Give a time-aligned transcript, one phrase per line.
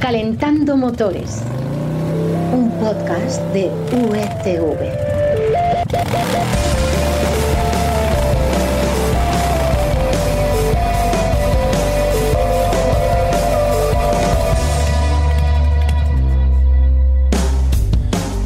[0.00, 1.42] Calentando Motores,
[2.54, 5.10] un podcast de UETV.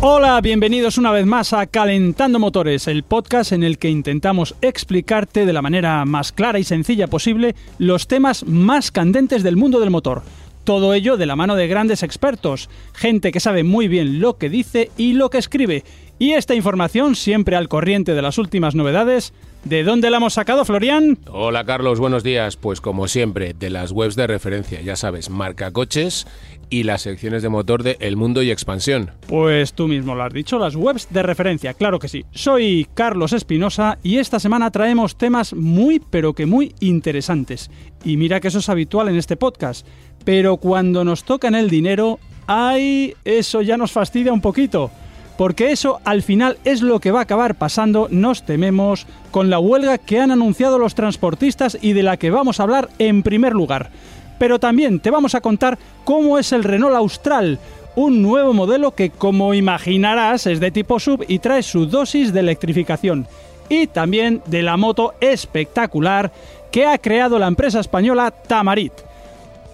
[0.01, 5.47] Hola, bienvenidos una vez más a Calentando Motores, el podcast en el que intentamos explicarte
[5.47, 9.91] de la manera más clara y sencilla posible los temas más candentes del mundo del
[9.91, 10.25] motor.
[10.65, 14.49] Todo ello de la mano de grandes expertos, gente que sabe muy bien lo que
[14.49, 15.85] dice y lo que escribe.
[16.19, 19.35] Y esta información siempre al corriente de las últimas novedades.
[19.65, 21.19] ¿De dónde la hemos sacado, Florian?
[21.31, 22.57] Hola Carlos, buenos días.
[22.57, 26.27] Pues como siempre, de las webs de referencia, ya sabes, marca coches
[26.71, 29.11] y las secciones de motor de El Mundo y Expansión.
[29.27, 32.25] Pues tú mismo lo has dicho, las webs de referencia, claro que sí.
[32.33, 37.71] Soy Carlos Espinosa y esta semana traemos temas muy pero que muy interesantes.
[38.05, 39.87] Y mira que eso es habitual en este podcast.
[40.25, 43.15] Pero cuando nos tocan el dinero, ¡ay!
[43.25, 44.91] Eso ya nos fastidia un poquito
[45.37, 49.59] porque eso al final es lo que va a acabar pasando, nos tememos, con la
[49.59, 53.53] huelga que han anunciado los transportistas y de la que vamos a hablar en primer
[53.53, 53.91] lugar.
[54.39, 57.59] Pero también te vamos a contar cómo es el Renault Austral,
[57.97, 62.41] un nuevo modelo que como imaginarás es de tipo sub y trae su dosis de
[62.41, 63.27] electrificación.
[63.69, 66.33] Y también de la moto espectacular
[66.71, 68.93] que ha creado la empresa española Tamarit.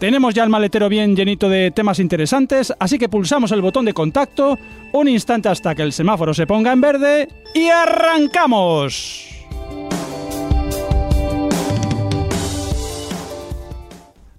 [0.00, 3.92] Tenemos ya el maletero bien llenito de temas interesantes, así que pulsamos el botón de
[3.92, 4.58] contacto,
[4.94, 9.28] un instante hasta que el semáforo se ponga en verde y arrancamos.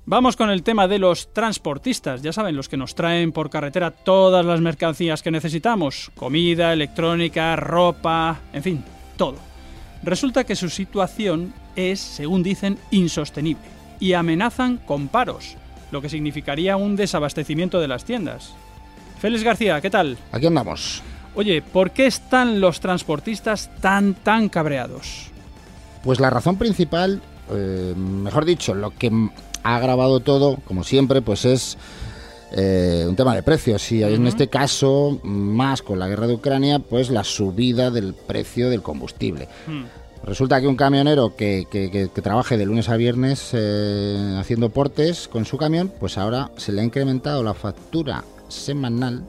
[0.06, 3.92] Vamos con el tema de los transportistas, ya saben, los que nos traen por carretera
[3.92, 8.84] todas las mercancías que necesitamos, comida, electrónica, ropa, en fin,
[9.16, 9.38] todo.
[10.02, 15.56] Resulta que su situación es, según dicen, insostenible y amenazan con paros,
[15.92, 18.54] lo que significaría un desabastecimiento de las tiendas.
[19.20, 20.18] Félix García, ¿qué tal?
[20.34, 21.02] Aquí andamos.
[21.36, 25.28] Oye, ¿por qué están los transportistas tan, tan cabreados?
[26.04, 29.12] Pues la razón principal, eh, mejor dicho, lo que
[29.64, 31.78] ha agravado todo, como siempre, pues es
[32.54, 33.92] eh, un tema de precios.
[33.92, 38.70] Y en este caso, más con la guerra de Ucrania, pues la subida del precio
[38.70, 39.48] del combustible.
[40.24, 44.70] Resulta que un camionero que, que, que, que, trabaje de lunes a viernes eh, haciendo
[44.70, 49.24] portes con su camión, pues ahora se le ha incrementado la factura semanal,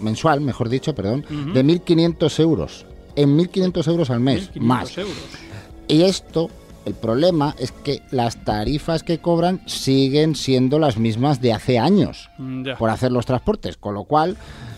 [0.00, 1.52] mensual, mejor dicho, perdón, uh -huh.
[1.52, 2.86] de 1.500 euros.
[3.14, 4.98] En 1.500 euros al mes, más.
[4.98, 5.14] Euros.
[5.86, 6.50] Y esto,
[6.84, 12.30] el problema es que las tarifas que cobran siguen siendo las mismas de hace años
[12.64, 12.76] Ya.
[12.76, 14.36] por hacer los transportes, con lo cual...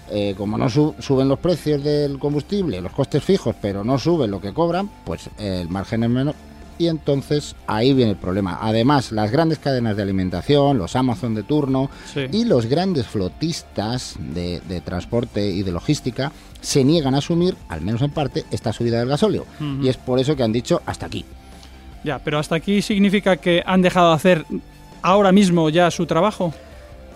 [0.09, 4.31] Eh, como no su suben los precios del combustible, los costes fijos, pero no suben
[4.31, 6.37] lo que cobran, pues eh, el margen es menor.
[6.79, 8.57] Y entonces ahí viene el problema.
[8.63, 12.21] Además, las grandes cadenas de alimentación, los Amazon de turno Sí.
[12.31, 16.31] y los grandes flotistas de, de transporte y de logística
[16.61, 19.45] se niegan a asumir, al menos en parte, esta subida del gasóleo.
[19.83, 21.25] Y es por eso que han dicho hasta aquí.
[22.07, 24.45] Ya, pero hasta aquí significa que han dejado de hacer
[25.03, 26.55] ahora mismo ya su trabajo.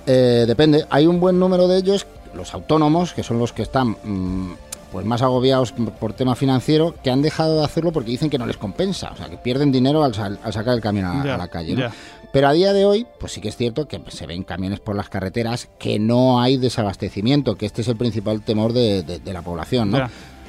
[0.06, 3.90] Eh, depende, hay un buen número de ellos, los autónomos, que son los que están
[4.02, 4.54] mm,
[4.90, 8.46] pues más agobiados por, tema financiero, que han dejado de hacerlo porque dicen que no
[8.46, 11.46] les compensa, o sea, que pierden dinero al, sal- al sacar el camión a, la
[11.48, 11.74] calle.
[12.32, 14.96] Pero a día de hoy, pues sí que es cierto que se ven camiones por
[14.96, 19.32] las carreteras, que no hay desabastecimiento, que este es el principal temor de, de- de
[19.32, 19.98] la población, ¿no?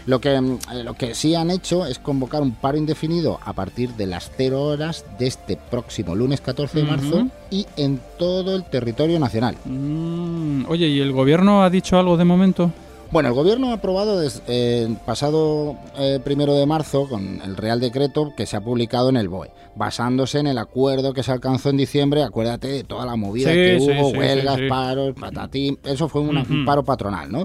[0.08, 3.54] Lo que, mm, eh, lo que sí han hecho es convocar un paro indefinido a
[3.54, 8.56] partir de las 0 horas de este próximo lunes 14 de marzo y en todo
[8.56, 9.56] el territorio nacional.
[9.66, 12.72] Mm, oye, ¿y el gobierno ha dicho algo de momento?
[13.12, 17.82] Bueno, el gobierno ha aprobado eh, el pasado eh, primero de marzo con el Real
[17.82, 21.70] Decreto que se ha publicado en el BOE, basándose en el acuerdo que se alcanzó
[21.72, 22.24] en diciembre.
[22.24, 25.78] Acuérdate de toda la movida Sí, que sí, hubo, sí, huelgas, paros, patatín.
[25.84, 27.44] Eso fue una- un paro patronal, ¿no?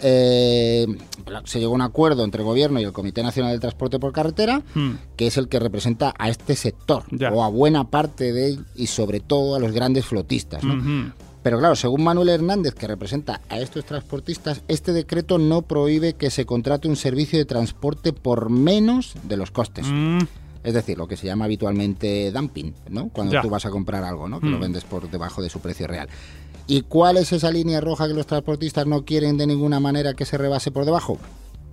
[0.00, 0.86] Eh,
[1.44, 4.12] se llegó a un acuerdo entre el gobierno y el Comité Nacional del Transporte por
[4.12, 4.92] Carretera, Hmm.
[5.16, 7.32] que es el que representa a este sector, Ya.
[7.32, 10.62] o a buena parte de él, y sobre todo a los grandes flotistas.
[11.42, 16.28] Pero claro, según Manuel Hernández, que representa a estos transportistas, este decreto no prohíbe que
[16.30, 19.86] se contrate un servicio de transporte por menos de los costes.
[19.88, 20.18] Mm,
[20.66, 23.08] Es decir, lo que se llama habitualmente dumping, ¿no?
[23.08, 23.40] Cuando Ya.
[23.42, 24.40] tú vas a comprar algo, ¿no?
[24.40, 24.50] Que Mm.
[24.52, 26.08] lo vendes por debajo de su precio real.
[26.66, 30.24] ¿Y cuál es esa línea roja que los transportistas no quieren de ninguna manera que
[30.24, 31.18] se rebase por debajo?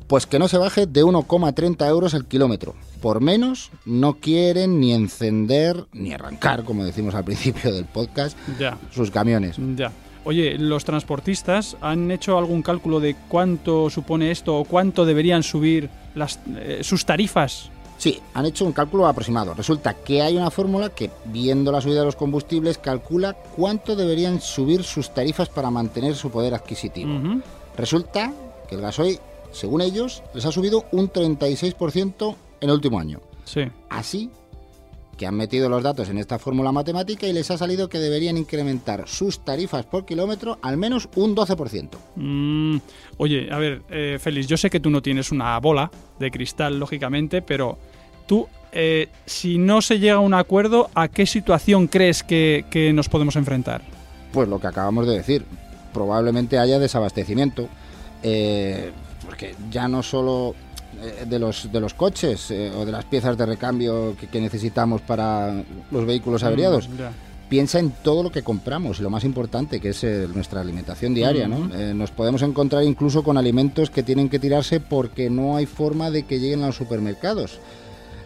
[0.07, 2.75] Pues que no se baje de 1,30 euros el kilómetro.
[3.01, 8.77] Por menos no quieren ni encender ni arrancar, como decimos al principio del podcast, ya,
[8.91, 9.55] sus camiones.
[9.75, 9.91] ya.
[10.25, 15.89] Oye, ¿los transportistas han hecho algún cálculo de cuánto supone esto o cuánto deberían subir
[16.15, 19.53] las, eh, sus tarifas Sí, han hecho un cálculo aproximado.
[19.53, 24.41] Resulta que hay una fórmula que, viendo la subida de los combustibles, calcula cuánto deberían
[24.41, 27.41] subir sus tarifas para mantener su poder adquisitivo.
[27.77, 28.33] Resulta
[28.67, 29.19] que el gasoil,
[29.51, 33.21] según ellos, les ha subido un 36% en el último año.
[33.45, 33.61] Sí.
[33.89, 34.29] Así
[35.23, 38.35] que han metido los datos en esta fórmula matemática y les ha salido que deberían
[38.35, 41.91] incrementar sus tarifas por kilómetro al menos un 12%.
[42.17, 42.77] Mm,
[43.19, 45.89] oye, a ver, eh, Félix, yo sé que tú no tienes una bola
[46.19, 47.77] de cristal, lógicamente, pero
[48.27, 52.91] tú, eh, si no se llega a un acuerdo, ¿a qué situación crees que, que
[52.91, 53.81] nos podemos enfrentar?
[54.33, 55.45] Pues lo que acabamos de decir,
[55.93, 57.69] probablemente haya desabastecimiento,
[58.23, 58.91] eh,
[59.25, 60.53] porque ya no solo
[61.25, 65.01] de los, de los coches eh, o de las piezas de recambio que, que necesitamos
[65.01, 66.89] para los vehículos averiados.
[66.89, 67.11] Mm, ya.
[67.49, 71.13] Piensa en todo lo que compramos y lo más importante que es eh, nuestra alimentación
[71.13, 71.47] diaria.
[71.47, 71.69] ¿no?
[71.75, 76.09] Eh, nos podemos encontrar incluso con alimentos que tienen que tirarse porque no hay forma
[76.09, 77.59] de que lleguen a los supermercados.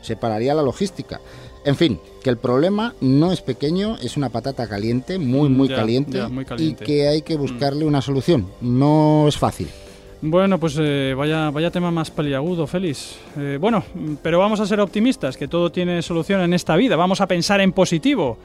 [0.02, 1.20] Se pararía la logística.
[1.66, 5.76] En fin, que el problema no es pequeño, es una patata caliente, muy, muy, Ya,
[5.76, 6.84] caliente, ya, muy caliente.
[6.84, 6.84] Mm.
[6.84, 8.48] y que hay que buscarle una solución.
[8.62, 9.68] No es fácil.
[10.22, 13.18] Bueno, pues eh, vaya, vaya tema más peliagudo, Félix.
[13.38, 13.84] Eh, bueno,
[14.24, 16.96] pero vamos a ser optimistas, que todo tiene solución en esta vida.
[16.96, 18.38] Vamos a pensar en positivo.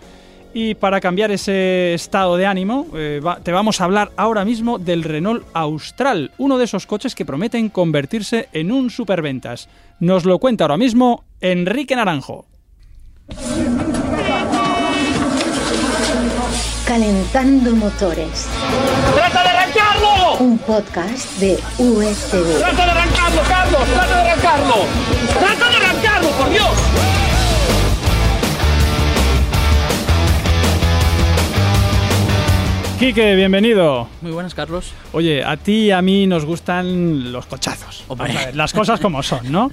[0.54, 4.78] Y para cambiar ese estado de ánimo, eh, va- te vamos a hablar ahora mismo
[4.78, 9.70] del Renault Austral, uno de esos coches que prometen convertirse en un superventas.
[9.98, 12.44] Nos lo cuenta ahora mismo Enrique Naranjo.
[16.86, 18.46] Calentando motores.
[19.14, 19.42] ¡Trata
[20.38, 22.58] Un podcast de USV.
[22.58, 23.82] ¡Trata de arrancarlo, Carlos!
[23.92, 24.74] ¡Trata de arrancarlo!
[25.38, 26.68] ¡Trata de arrancarlo, por Dios!
[32.98, 34.08] Quique, bienvenido.
[34.20, 34.92] Muy buenas, Carlos.
[35.12, 38.04] Oye, a ti y a mí nos gustan los cochazos.
[38.08, 38.28] Hombre.
[38.28, 39.70] Vamos a ver, las cosas como son, ¿no?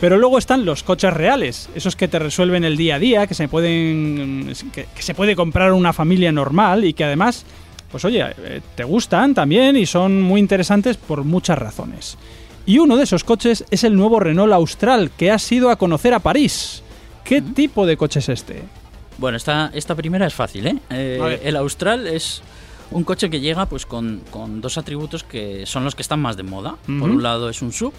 [0.00, 3.34] Pero luego están los coches reales, esos que te resuelven el día a día, que
[3.34, 7.46] se pueden que, que se puede comprar una familia normal y que además,
[7.92, 12.18] pues oye, eh, te gustan también y son muy interesantes por muchas razones.
[12.66, 16.14] Y uno de esos coches es el nuevo Renault Austral que has ido a conocer
[16.14, 16.82] a París.
[17.24, 18.62] ¿Qué tipo de coche es este?
[19.18, 20.76] Bueno, esta, esta primera es fácil, ¿eh?
[20.90, 22.42] Eh, el Austral es
[22.90, 26.36] un coche que llega pues con, con dos atributos que son los que están más
[26.36, 26.76] de moda.
[26.86, 27.92] Por un lado es un sub,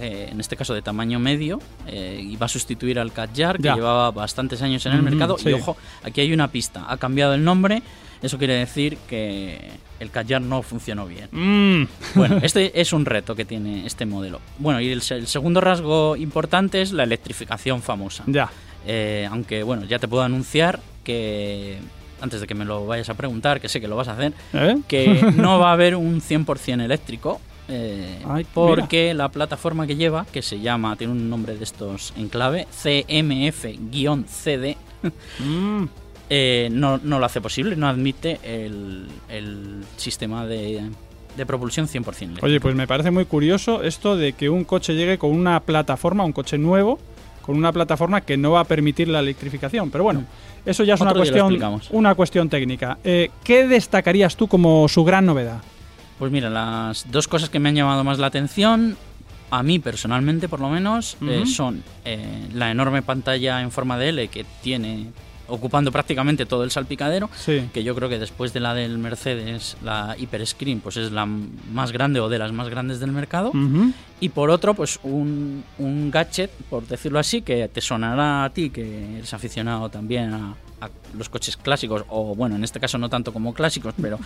[0.00, 3.64] eh, en este caso de tamaño medio, eh, y va a sustituir al Kadjar, que
[3.64, 3.74] Ya.
[3.74, 5.38] llevaba bastantes años en el mercado.
[5.38, 5.48] sí.
[5.50, 7.82] Y ojo, aquí hay una pista, ha cambiado el nombre,
[8.22, 9.58] eso quiere decir que
[10.00, 11.28] el Kadjar no funcionó bien.
[11.32, 14.40] Mm, Bueno, este es un reto que tiene este modelo.
[14.58, 18.24] Bueno, y el, se- el segundo rasgo importante es la electrificación famosa.
[18.26, 18.50] ya.
[18.86, 21.78] Eh, aunque, bueno, ya te puedo anunciar que,
[22.20, 24.32] antes de que me lo vayas a preguntar, que sé que lo vas a hacer,
[24.54, 24.76] ¿Eh?
[24.88, 27.40] que no va a haber un 100% eléctrico.
[27.68, 32.14] eh, Ay, porque la plataforma que lleva, que se llama, tiene un nombre de estos
[32.16, 34.76] en clave, CMF-CD,
[35.38, 35.84] Mm,
[36.30, 40.82] eh, no, no lo hace posible, no admite el, el sistema de,
[41.36, 42.46] de propulsión 100% eléctrico.
[42.46, 46.24] Oye, pues me parece muy curioso esto de que un coche llegue con una plataforma,
[46.24, 46.98] un coche nuevo,
[47.42, 49.90] con una plataforma que no va a permitir la electrificación.
[49.90, 50.24] Pero bueno,
[50.66, 52.98] eso ya es una Otro cuestión, una cuestión técnica.
[53.02, 55.62] Eh, ¿Qué destacarías tú como su gran novedad?
[56.18, 58.98] Pues mira, las dos cosas que me han llamado más la atención,
[59.50, 64.08] a mí personalmente por lo menos, eh, son eh, la enorme pantalla en forma de
[64.10, 65.06] L que tiene
[65.48, 67.68] ocupando prácticamente todo el salpicadero, Sí.
[67.72, 71.26] que yo creo que después de la del Mercedes, la Hyper Screen, pues es la
[71.26, 73.52] más grande o de las más grandes del mercado.
[74.20, 78.70] Y por otro, pues un, un gadget, por decirlo así, que te sonará a ti,
[78.70, 83.08] que eres aficionado también a, a los coches clásicos, o bueno, en este caso no
[83.08, 84.18] tanto como clásicos, pero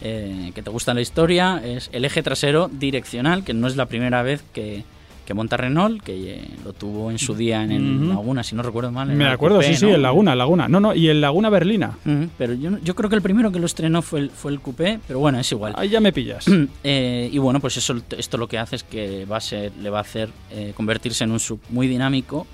[0.00, 3.86] eh, que te gusta la historia, es el eje trasero direccional, que no es la
[3.86, 4.84] primera vez que,
[5.24, 8.08] que monta Renault, que eh, lo tuvo en su día en el.
[8.08, 9.10] Laguna, si no recuerdo mal.
[9.10, 9.94] en Me acuerdo, coupé, sí, sí, ¿no?
[9.94, 10.68] el Laguna, Laguna.
[10.68, 11.98] No, no, y el Laguna Berlina.
[12.38, 15.00] Pero yo, yo creo que el primero que lo estrenó fue el, fue el coupé,
[15.06, 15.74] pero bueno, es igual.
[15.76, 16.46] Ahí ya me pillas.
[16.84, 19.90] Eh, y bueno, pues eso, esto lo que hace es que va a ser, le
[19.90, 22.46] va a hacer eh, convertirse en un sub muy dinámico,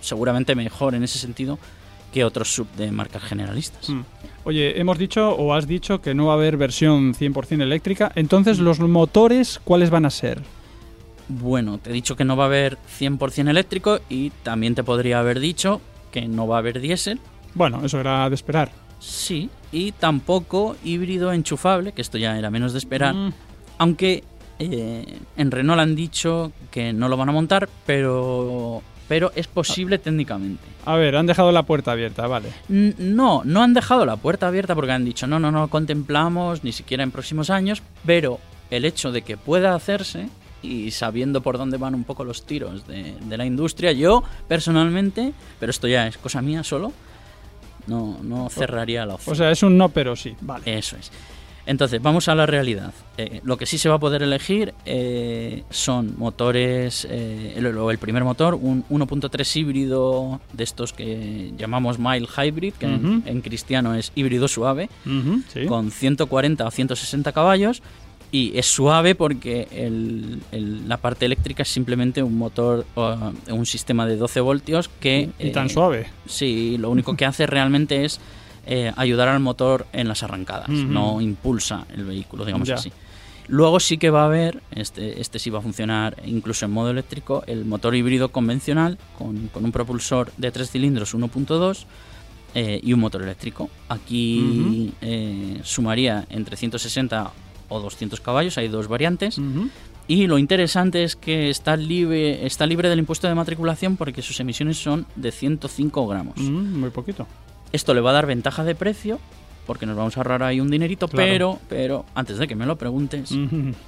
[0.00, 1.58] seguramente mejor en ese sentido
[2.12, 3.88] que otros sub de marcas generalistas.
[3.88, 4.00] Mm.
[4.44, 8.12] Oye, hemos dicho o has dicho que no va a haber versión 100% eléctrica.
[8.14, 10.42] Entonces, ¿los motores cuáles van a ser?
[11.32, 15.20] Bueno, te he dicho que no va a haber 100% eléctrico y también te podría
[15.20, 17.20] haber dicho que no va a haber diésel,
[17.54, 18.70] Bueno, eso era de esperar.
[18.98, 23.32] sí, y tampoco híbrido enchufable, que esto ya era menos de esperar, Mm.
[23.78, 24.24] Aunque
[24.58, 29.96] eh, en Renault han dicho que no lo van a montar, pero, pero es posible
[29.98, 30.62] técnicamente.
[30.84, 32.48] A ver, han dejado la puerta abierta, vale.
[32.68, 36.62] N- No, no han dejado la puerta abierta porque han dicho no, no, no contemplamos
[36.64, 38.38] ni siquiera en próximos años, pero
[38.70, 40.28] el hecho de que pueda hacerse
[40.62, 45.32] y sabiendo por dónde van un poco los tiros de, de la industria, yo personalmente,
[45.58, 46.92] pero esto ya es cosa mía solo,
[47.86, 49.32] no, no cerraría la opción.
[49.32, 50.34] O sea, es un no, pero sí.
[50.40, 50.78] Vale.
[50.78, 51.10] Eso es.
[51.66, 52.92] Entonces, vamos a la realidad.
[53.16, 57.98] Eh, lo que sí se va a poder elegir eh, son motores, eh, el, el
[57.98, 64.10] primer motor, un 1.3 híbrido de estos que llamamos mild hybrid, que en- cristiano es
[64.14, 64.88] híbrido suave,
[65.52, 65.66] sí.
[65.66, 67.82] con 140 o 160 caballos.
[68.32, 73.66] Y es suave porque el- el- la parte eléctrica es simplemente un motor, o, un
[73.66, 75.30] sistema de 12 voltios que...
[75.38, 76.06] Y tan eh, suave.
[76.26, 78.20] Sí, lo único que hace realmente es
[78.66, 82.74] eh, ayudar al motor en las arrancadas, no impulsa el vehículo, digamos Ya.
[82.76, 82.92] así.
[83.48, 86.90] Luego sí que va a haber, este, este sí va a funcionar incluso en modo
[86.90, 91.84] eléctrico, el motor híbrido convencional con, con un propulsor de 3 cilindros 1.2
[92.54, 93.68] eh, y un motor eléctrico.
[93.88, 97.32] Aquí eh, sumaría entre 160
[97.70, 99.40] o 200 caballos, hay dos variantes.
[100.06, 104.38] Y lo interesante es que está libre, está libre del impuesto de matriculación porque sus
[104.40, 106.36] emisiones son de 105 gramos.
[106.36, 107.26] Mm, muy poquito.
[107.72, 109.18] Esto le va a dar ventaja de precio
[109.66, 111.30] porque nos vamos a ahorrar ahí un dinerito, Claro.
[111.32, 113.30] pero, pero antes de que me lo preguntes,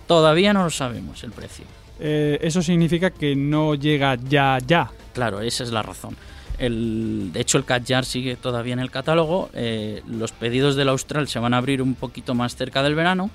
[0.06, 1.64] todavía no lo sabemos el precio.
[1.98, 4.90] Eh, eso significa que no llega ya, ya.
[5.14, 6.16] Claro, esa es la razón.
[6.58, 9.50] El, de hecho, el Catjar sigue todavía en el catálogo.
[9.54, 13.30] eh, los pedidos del Austral se van a abrir un poquito más cerca del verano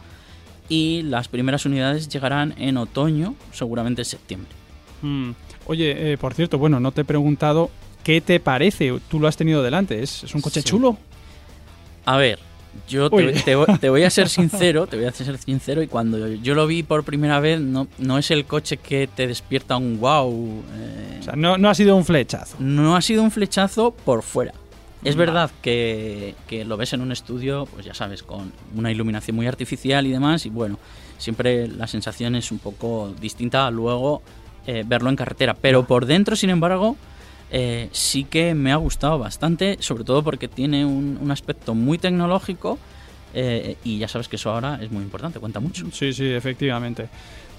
[0.70, 4.52] y las primeras unidades llegarán en otoño, seguramente en septiembre.
[5.02, 5.32] Mm.
[5.66, 7.70] Oye, eh, por cierto, bueno, no te he preguntado
[8.04, 9.00] qué te parece.
[9.10, 10.02] Tú lo has tenido delante.
[10.02, 10.70] ¿Es, es un coche Sí.
[10.70, 10.98] chulo?
[12.06, 12.40] A ver,
[12.88, 16.68] yo te voy a ser sincero, te voy a ser sincero y cuando yo lo
[16.68, 20.64] vi por primera vez no, no es el coche que te despierta un wow.
[20.76, 22.56] eh, O sea, no, no ha sido un flechazo.
[22.60, 24.54] no ha sido un flechazo por fuera.
[25.08, 29.36] Es verdad que, que lo ves en un estudio, pues ya sabes, con una iluminación
[29.36, 30.80] muy artificial y demás, y bueno,
[31.18, 34.22] siempre la sensación es un poco distinta a luego
[34.66, 35.54] eh, verlo en carretera.
[35.54, 36.98] Pero por dentro, sin embargo,
[37.52, 41.98] eh, sí que me ha gustado bastante, sobre todo porque tiene un, un aspecto muy
[41.98, 42.78] tecnológico
[43.40, 45.86] eh, y ya sabes que eso ahora es muy importante, cuenta mucho.
[45.92, 47.08] Sí, sí, efectivamente.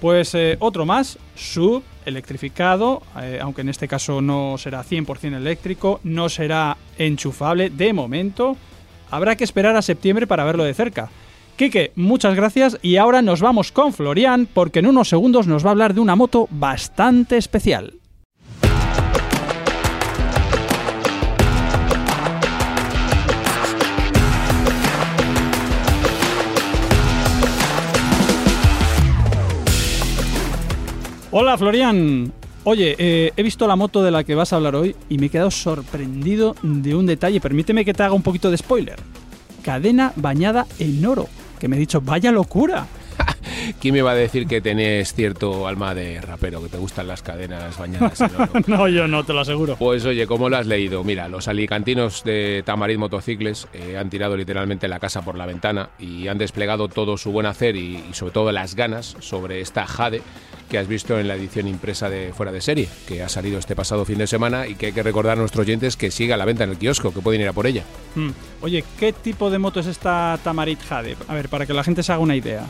[0.01, 6.01] Pues eh, otro más, sub, electrificado, eh, aunque en este caso no será 100% eléctrico,
[6.03, 8.57] no será enchufable de momento.
[9.09, 11.11] Habrá que esperar a septiembre para verlo de cerca.
[11.57, 15.69] Quique, muchas gracias y ahora nos vamos con Florian porque en unos segundos nos va
[15.69, 17.95] a hablar de una moto bastante especial.
[31.31, 32.33] Hola Florian.
[32.65, 35.27] Oye, eh, he visto la moto de la que vas a hablar hoy y me
[35.27, 37.39] he quedado sorprendido de un detalle.
[37.39, 38.97] Permíteme que te haga un poquito de spoiler.
[39.63, 41.29] Cadena bañada en oro.
[41.61, 42.87] Que me he dicho, vaya locura.
[43.81, 47.23] ¿Quién me va a decir que tenés cierto alma de rapero, que te gustan las
[47.23, 48.49] cadenas bañadas en oro?
[48.67, 49.77] no, yo no, te lo aseguro.
[49.77, 51.05] Pues oye, ¿cómo lo has leído?
[51.05, 55.91] Mira, los alicantinos de Tamarit Motocicles eh, han tirado literalmente la casa por la ventana
[55.99, 59.87] y han desplegado todo su buen hacer y, y sobre todo las ganas sobre esta
[59.87, 60.23] Jade
[60.69, 63.75] que has visto en la edición impresa de Fuera de Serie, que ha salido este
[63.75, 66.37] pasado fin de semana y que hay que recordar a nuestros oyentes que sigue a
[66.37, 67.85] la venta en el kiosco, que pueden ir a por ella.
[68.15, 68.31] Mm.
[68.63, 71.17] Oye, ¿qué tipo de moto es esta Tamarit Jade?
[71.27, 72.65] A ver, para que la gente se haga una idea.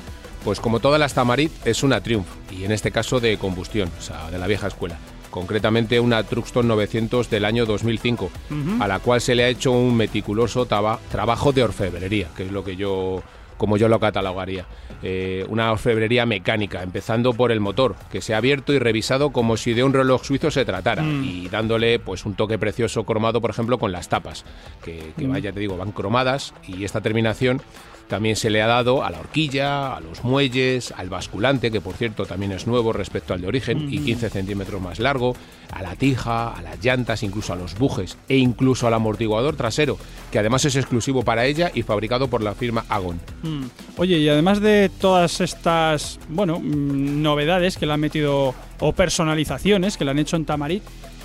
[0.44, 4.02] Pues como todas las Tamarit es una Triumph y en este caso de combustión, o
[4.02, 4.96] sea, de la vieja escuela.
[5.30, 8.82] Concretamente una Truxton 900 del año 2005, Ujú.
[8.82, 12.64] a la cual se le ha hecho un meticuloso trabajo de orfebrería, que es lo
[12.64, 13.22] que yo,
[13.58, 14.64] como yo lo catalogaría.
[15.02, 19.56] Eh, una orfebrería mecánica, empezando por el motor, que se ha abierto y revisado como
[19.58, 21.24] si de un reloj suizo se tratara, Mm.
[21.24, 24.44] y dándole pues un toque precioso cromado, por ejemplo, con las tapas,
[24.82, 25.30] que, que Mm.
[25.30, 27.60] vaya, te digo, van cromadas, y esta terminación
[28.08, 31.94] también se le ha dado a la horquilla, a los muelles, al basculante, que por
[31.94, 35.36] cierto también es nuevo respecto al de origen y 15 centímetros más largo,
[35.72, 39.98] a la tija, a las llantas, incluso a los bujes e incluso al amortiguador trasero,
[40.32, 43.20] que además es exclusivo para ella y fabricado por la firma Agon.
[43.42, 43.66] Mm.
[43.98, 49.96] Oye, y además de todas estas, bueno, mm, novedades que le han metido o personalizaciones
[49.96, 50.82] que le han hecho en Tamarit,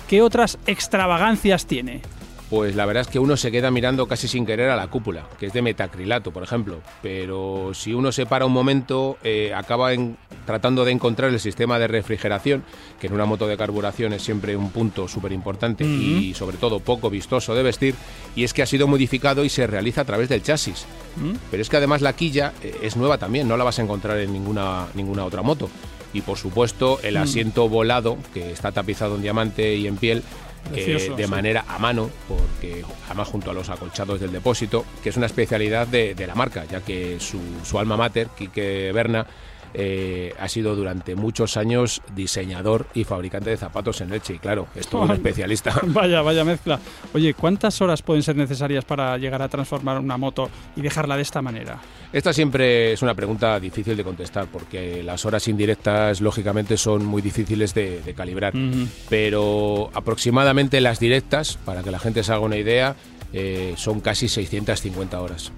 [0.08, 2.02] ¿qué otras extravagancias tiene?
[2.50, 5.26] Pues la verdad es que uno se queda mirando casi sin querer a la cúpula,
[5.40, 6.80] que es de metacrilato, por ejemplo.
[7.02, 11.78] Pero si uno se para un momento, eh, acaba en- tratando de encontrar el sistema
[11.78, 12.62] de refrigeración,
[13.00, 16.80] que en una moto de carburación es siempre un punto súper importante y sobre todo
[16.80, 17.94] poco vistoso de vestir,
[18.36, 20.84] y es que ha sido modificado y se realiza a través del chasis.
[21.16, 21.32] ¿Mm?
[21.50, 24.18] Pero es que además la quilla eh, es nueva también, no la vas a encontrar
[24.18, 25.70] en ninguna, ninguna otra moto.
[26.12, 30.22] Y por supuesto el asiento volado, que está tapizado en diamante y en piel,
[30.72, 31.30] eh, de sí.
[31.30, 35.86] manera a mano, porque además junto a los acolchados del depósito, que es una especialidad
[35.86, 39.26] de, de la marca, ya que su, su alma mater, Quique Berna,
[39.74, 44.34] eh, ha sido durante muchos años diseñador y fabricante de zapatos en leche.
[44.34, 45.74] Y claro, es todo un especialista.
[45.86, 46.78] Vaya, vaya mezcla.
[47.12, 51.22] Oye, ¿cuántas horas pueden ser necesarias para llegar a transformar una moto y dejarla de
[51.22, 51.78] esta manera?
[52.12, 57.20] Esta siempre es una pregunta difícil de contestar porque las horas indirectas lógicamente son muy
[57.22, 58.52] difíciles de, de calibrar.
[59.08, 62.94] Pero aproximadamente las directas, para que la gente se haga una idea,
[63.36, 65.52] eh, son casi 650 horas.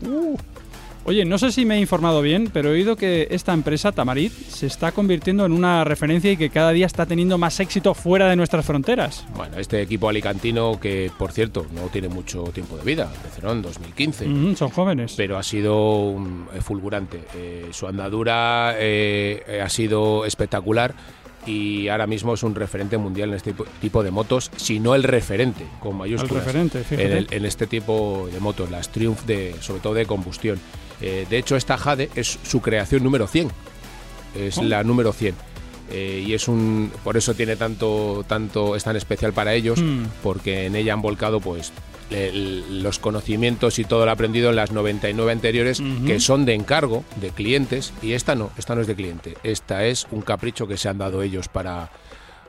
[1.09, 4.33] Oye, no sé si me he informado bien, pero he oído que esta empresa, Tamarit,
[4.33, 8.29] se está convirtiendo en una referencia y que cada día está teniendo más éxito fuera
[8.29, 9.25] de nuestras fronteras.
[9.37, 13.63] Bueno, este equipo alicantino que, por cierto, no tiene mucho tiempo de vida, empezó en
[13.63, 14.27] 2015.
[14.27, 15.15] Ujú, son jóvenes.
[15.17, 17.21] pero ha sido un- eh, fulgurante.
[17.37, 20.93] Eh, su andadura eh, eh, ha sido espectacular
[21.47, 25.05] y ahora mismo es un referente mundial en este tipo- de motos, si no el
[25.05, 26.45] referente, con El mayúsculas.
[26.45, 27.07] referente, fíjate.
[27.07, 30.59] en, el- en este tipo de motos, las Triumph, de, sobre todo de combustión.
[31.01, 33.51] Eh, de hecho, esta Jade es su creación número 100.
[34.35, 34.63] Es Oh.
[34.63, 35.35] la número 100.
[35.91, 40.07] Eh, y es un por eso tiene tanto tanto es tan especial para ellos Hmm.
[40.23, 41.73] porque en ella han volcado pues
[42.11, 46.05] el- los conocimientos y todo lo aprendido en las 99 anteriores Ujú.
[46.07, 49.85] que son de encargo de clientes y esta no, esta no es de cliente, esta
[49.85, 51.91] es un capricho que se han dado ellos para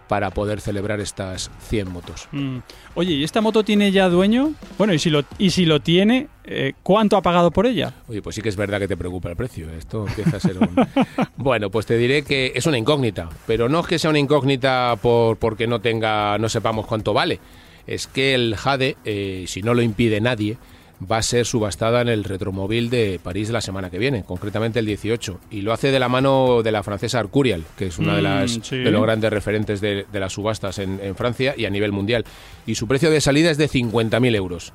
[0.07, 2.29] para poder celebrar estas 100 motos.
[2.31, 2.59] Mm.
[2.95, 4.53] Oye, ¿y esta moto tiene ya dueño?
[4.77, 7.93] Bueno, y si lo, y si lo tiene, eh, ¿cuánto ha pagado por ella?
[8.07, 9.69] Oye, pues sí que es verdad que te preocupa el precio.
[9.69, 10.69] Esto empieza a ser un...
[11.35, 14.95] bueno, pues te diré que es una incógnita, pero no es que sea una incógnita
[15.01, 17.39] por porque no tenga, no sepamos cuánto vale.
[17.85, 20.57] Es que el Jade, eh, si no lo impide nadie,
[20.99, 24.85] va a ser subastada en el Retromóvil de París la semana que viene, concretamente el
[24.85, 28.21] 18, y lo hace de la mano de la francesa Arcurial, que es una de
[28.21, 28.77] Mm, las sí.
[28.77, 32.25] de los grandes referentes de, de las subastas en, en Francia y a nivel mundial.
[32.65, 34.73] Y su precio de salida es de 50.000 euros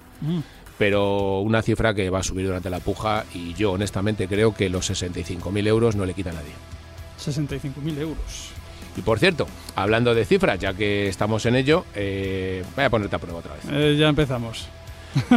[0.78, 4.68] pero una cifra que va a subir durante la puja y yo honestamente creo que
[4.68, 6.52] los 65.000 euros no le quita a nadie.
[7.18, 8.50] 65.000 euros.
[8.96, 13.16] Y por cierto, hablando de cifras, ya que estamos en ello, eh, voy a ponerte
[13.16, 13.64] a prueba otra vez.
[13.70, 14.68] Eh, ya empezamos.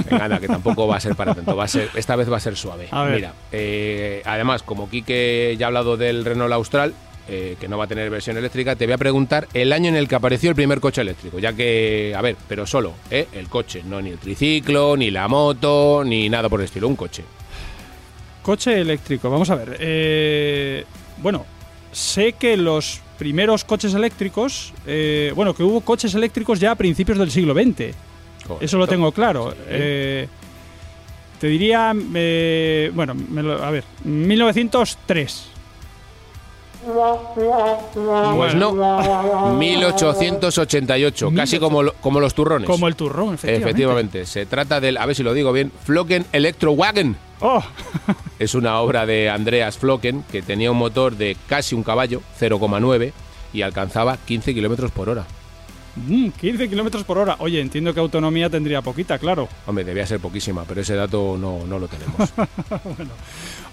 [0.09, 2.37] Venga, anda, que tampoco va a ser para tanto, va a ser, esta vez va
[2.37, 2.87] a ser suave.
[2.91, 3.05] A.
[3.05, 6.93] Mira, eh, además, como Quique ya ha hablado del Renault Austral,
[7.27, 9.95] eh, que no va a tener versión eléctrica, te voy a preguntar el año en
[9.95, 13.27] el que apareció el primer coche eléctrico, ya que, a ver, pero solo, ¿eh?
[13.33, 16.95] El coche, no ni el triciclo, ni la moto, ni nada por el estilo, un
[16.95, 17.23] coche.
[18.41, 19.77] Coche eléctrico, vamos a ver.
[19.79, 20.85] eh,
[21.17, 21.45] bueno,
[21.91, 27.17] sé que los primeros coches eléctricos, eh, bueno, que hubo coches eléctricos ya a principios
[27.17, 27.95] del siglo XX.
[28.61, 29.51] Eso lo tengo claro.
[29.51, 29.57] Sí.
[29.69, 30.27] Eh,
[31.39, 35.47] te diría, eh, bueno, me lo- a ver, 1903.
[38.35, 38.73] Pues no,
[39.57, 42.67] 1888, casi como, lo- como los turrones.
[42.69, 43.69] Como el turrón, efectivamente.
[43.69, 47.17] Efectivamente, se trata del, a ver si lo digo bien, Flocken Electrowagen.
[47.41, 47.61] Oh,
[48.39, 53.13] Es una obra de Andreas Flocken que tenía un motor de casi un caballo, 0,9,
[53.53, 55.25] y alcanzaba 15 kilómetros por hora.
[55.95, 57.35] Mm, 15 kilómetros por hora.
[57.39, 59.47] Oye, entiendo que autonomía tendría poquita, claro.
[59.65, 62.33] Hombre, debía ser poquísima, pero ese dato no, no lo tenemos.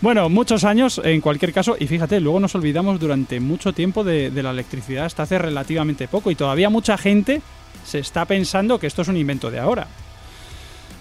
[0.01, 4.33] Bueno, muchos años en cualquier caso, y fíjate, luego nos olvidamos durante mucho tiempo de,
[4.33, 7.41] de la electricidad hasta hace relativamente poco, y todavía mucha gente
[7.85, 9.87] se está pensando que esto es un invento de ahora.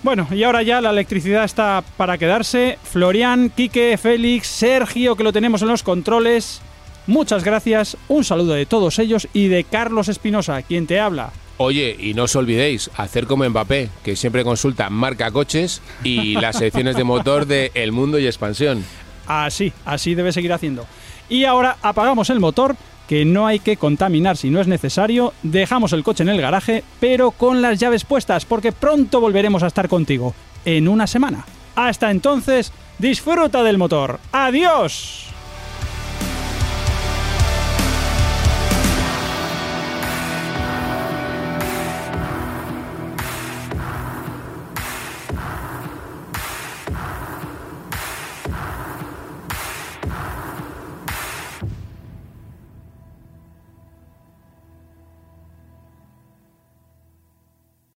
[0.04, 2.80] Bueno, y ahora ya la electricidad está para quedarse.
[2.84, 6.62] Florian, Quique, Félix, Sergio, que lo tenemos en los controles.
[7.08, 11.32] Muchas gracias, un saludo de todos ellos y de Carlos Espinosa, quien te habla.
[11.58, 16.58] Oye, y no os olvidéis, hacer como Mbappé, que siempre consulta marca coches y las
[16.58, 18.84] secciones de motor de El Mundo y Expansión.
[19.28, 20.86] Así, así debe seguir haciendo.
[21.30, 22.76] Y ahora apagamos el motor,
[23.08, 26.84] que no hay que contaminar si no es necesario, dejamos el coche en el garaje,
[27.00, 30.34] pero con las llaves puestas, porque pronto volveremos a estar contigo,
[30.66, 31.46] en una semana.
[31.76, 34.20] Hasta entonces, disfruta del motor.
[34.32, 35.31] ¡Adiós!